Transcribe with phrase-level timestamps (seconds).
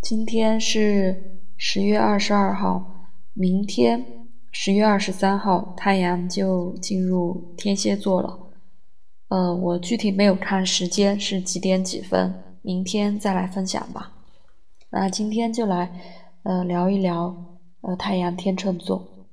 [0.00, 8.38] 今天是十月二十二号，明天十月二十三号，太阳就进入天蝎座了。
[9.28, 12.32] 呃，我具体没有看时间是几点几分，
[12.62, 14.12] 明天再来分享吧。
[14.90, 16.00] 那今天就来
[16.44, 17.34] 呃聊一聊
[17.82, 19.26] 呃太阳天秤座。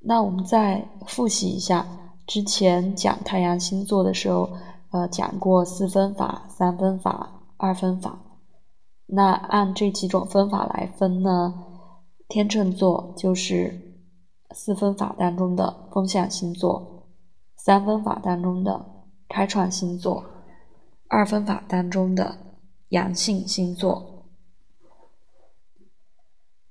[0.00, 1.86] 那我们再复习一下
[2.26, 4.50] 之前讲太阳星座的时候，
[4.90, 8.20] 呃讲过四分法、三分法、二分法。
[9.12, 11.52] 那按这几种分法来分呢，
[12.28, 13.96] 天秤座就是
[14.52, 17.08] 四分法当中的风象星座，
[17.56, 18.86] 三分法当中的
[19.28, 20.24] 开创星座，
[21.08, 22.38] 二分法当中的
[22.90, 24.28] 阳性星座。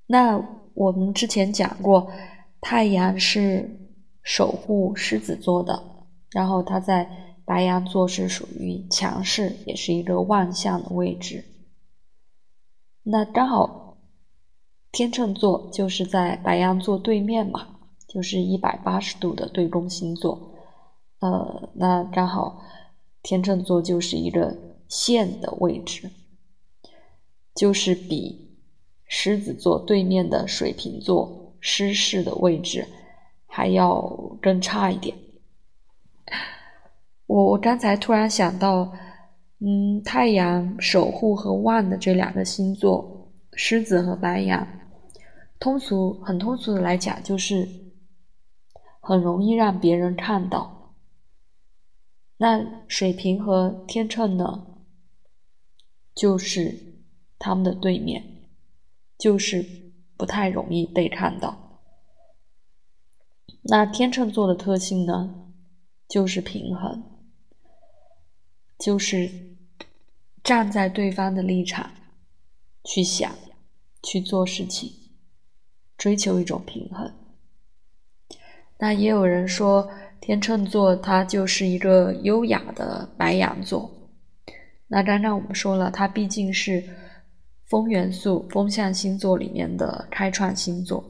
[0.08, 0.42] 那
[0.74, 2.10] 我们之前讲过，
[2.62, 3.92] 太阳是
[4.24, 5.84] 守护狮子座的，
[6.32, 7.10] 然后它在
[7.44, 11.44] 白羊座是属于强势，也是一个旺相的位置。
[13.12, 13.98] 那刚好，
[14.92, 20.54] 天秤座就是在白羊座对面嘛，就是一百八十度的对宫星座。
[21.18, 22.62] 呃，那刚好
[23.24, 24.56] 天秤座就是一个
[24.88, 26.12] 线的位置，
[27.56, 28.56] 就是比
[29.08, 32.88] 狮子座对面的水瓶座失势的位置
[33.48, 34.00] 还要
[34.40, 35.18] 更差一点。
[37.26, 38.94] 我我刚才突然想到。
[39.60, 44.66] 嗯，太阳守护和旺的这两个星座，狮子和白羊，
[45.60, 47.68] 通俗很通俗的来讲，就是
[49.02, 50.96] 很容易让别人看到。
[52.38, 54.66] 那水瓶和天秤呢，
[56.16, 57.02] 就是
[57.38, 58.24] 他们的对面，
[59.18, 59.66] 就是
[60.16, 61.82] 不太容易被看到。
[63.64, 65.52] 那天秤座的特性呢，
[66.08, 67.04] 就是平衡，
[68.80, 69.30] 就是。
[70.42, 71.92] 站在对方的立场
[72.86, 73.36] 去想、
[74.02, 74.92] 去做事情，
[75.98, 77.14] 追求一种平衡。
[78.80, 83.92] 那也有人说，天秤座它就是一个优雅的白羊座。
[84.88, 86.84] 那刚刚我们说了，它毕竟是
[87.66, 91.04] 风元素、风象星座里面的开创星座，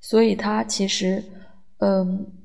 [0.00, 1.24] 所以它其实，
[1.78, 2.41] 嗯。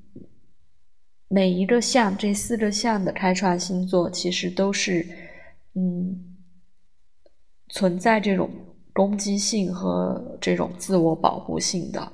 [1.30, 5.06] 每一个象，这四个象的开创星座，其实都是，
[5.74, 6.38] 嗯，
[7.68, 8.50] 存在这种
[8.94, 12.14] 攻击性和这种自我保护性的，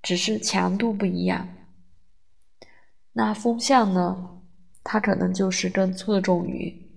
[0.00, 1.48] 只是强度不一样。
[3.12, 4.40] 那风象呢，
[4.84, 6.88] 它可能就是更侧重于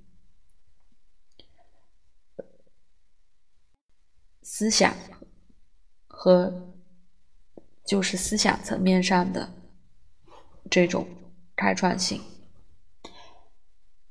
[4.43, 4.93] 思想
[6.07, 6.75] 和
[7.83, 9.62] 就是思想层面上的。
[10.73, 11.05] 这种
[11.55, 12.19] 开创性。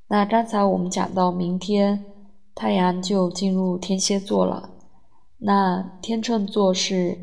[0.06, 2.04] 那刚才我们讲到，明天
[2.54, 4.70] 太阳就进入天蝎座了。
[5.38, 7.18] 那天秤座是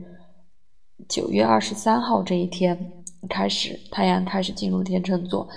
[1.07, 2.91] 九月二十三号这一天
[3.29, 5.47] 开始，太阳开始进入天秤座。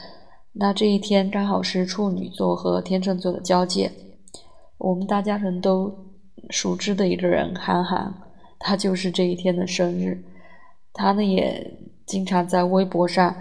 [0.53, 3.91] 那这一天刚好是处女座和天秤座的交界。
[4.78, 5.92] 我们大家可能都
[6.50, 8.15] 熟知的一个人，韩寒，
[8.60, 10.25] 他就是这一天的生日。
[10.92, 13.34] 他呢也经常在微博上。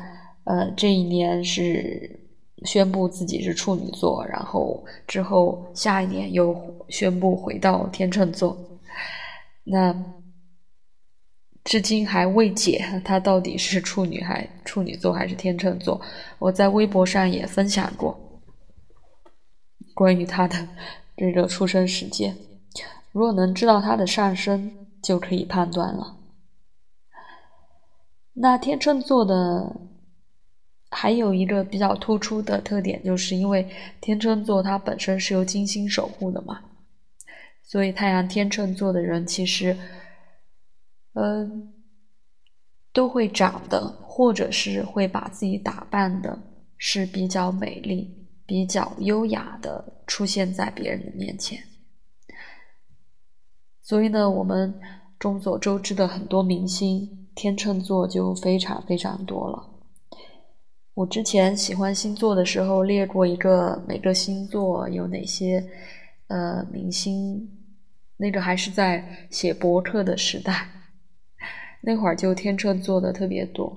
[0.44, 2.20] 呃，这一年是
[2.66, 6.56] 宣布自己是处女座，然后之后下一年又
[6.90, 8.58] 宣布回到天秤座。
[9.64, 9.96] 那
[11.64, 16.02] 至今还未解，他到底是处女还处女座还是天秤座？
[16.40, 18.20] 我在微博上也分享过
[19.94, 20.68] 关于他的
[21.16, 22.36] 这个出生时间。
[23.12, 24.72] 如果能知道他的上升，
[25.04, 26.18] 就可以判断了。
[28.34, 29.91] 那天秤座的。
[30.94, 33.66] 还有一个比较突出的特点，就是因为
[34.02, 36.62] 天秤座它本身是由金星守护的嘛，
[37.64, 39.78] 所以太阳天秤座的人其实，
[41.14, 41.74] 嗯，
[42.92, 46.38] 都会长得或者是会把自己打扮的
[46.78, 51.58] 是比较美丽、比较优雅的出现在别人的面前。
[53.82, 54.78] 所以呢，我们
[55.18, 59.71] 众所周知的很多明星天秤座就非常非常多了。
[60.94, 65.66] 我之前喜欢星座的时候列过一个每个星座有哪些
[66.28, 67.50] 呃明星，
[68.18, 70.68] 那个还是在写博客的时代，
[71.82, 73.76] 那会儿就天秤座的特别多。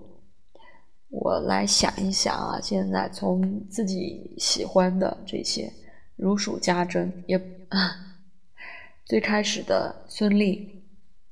[1.09, 5.73] 我来想一想啊，现在从自己喜欢的这些
[6.17, 7.41] 如数家珍，也
[9.07, 10.69] 最开始的孙俪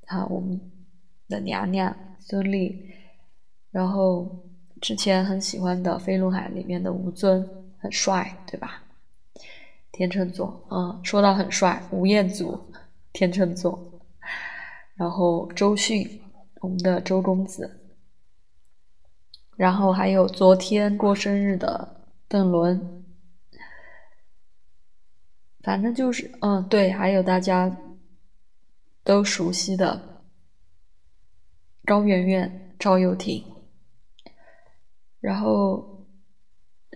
[0.07, 0.61] 啊，我们
[1.29, 2.73] 的娘娘孙俪，
[3.73, 4.49] 然后。
[4.83, 7.49] 之前很喜欢的《飞轮海》里面的吴尊
[7.79, 8.83] 很帅，对吧？
[9.93, 12.61] 天秤座，嗯，说到很帅，吴彦祖，
[13.13, 14.01] 天秤座，
[14.97, 16.21] 然后周迅，
[16.61, 17.79] 我们的周公子，
[19.55, 23.05] 然后还有昨天过生日的邓伦，
[25.61, 27.77] 反正就是，嗯，对，还有大家
[29.05, 30.25] 都熟悉的
[31.85, 33.45] 高圆圆、赵又廷，
[35.23, 36.05] 然后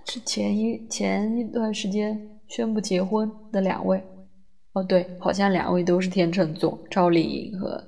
[0.05, 2.33] 是前一前一段时间。
[2.49, 4.01] 宣布结婚的两位，
[4.73, 7.83] 哦对，好像两位都是天秤座，赵丽颖和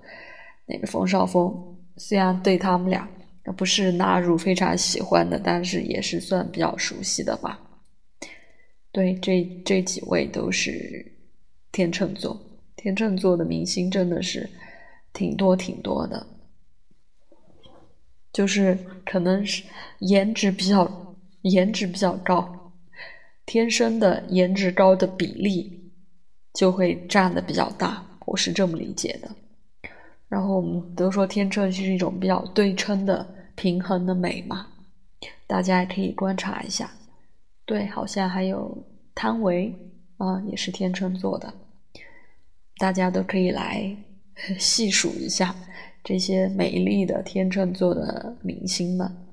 [0.66, 1.78] 那个冯绍峰。
[1.96, 3.08] 虽然对他们俩
[3.56, 7.56] 不是纳入非常喜欢的，但是也是算比较熟悉的吧。
[8.90, 11.06] 对，这这几位都是
[11.70, 12.36] 天秤座，
[12.74, 14.50] 天秤座的明星真的是
[15.12, 16.26] 挺多挺多的，
[18.32, 19.64] 就是可能是
[20.00, 22.72] 颜值比较颜值比较高。
[23.46, 25.90] 天生的颜值高的比例
[26.52, 29.30] 就会占的比较大，我是这么理解的。
[30.28, 34.66] 然后我们都说天秤是一种比较对称的、平衡的美嘛，
[35.46, 36.90] 大家也可以观察一下。
[37.64, 39.74] 对，好像还有汤唯
[40.18, 41.54] 啊，也是天秤座的，
[42.76, 43.96] 大家都可以来
[44.58, 45.54] 细数一下
[46.08, 49.27] 这些美丽的天秤座的明星们。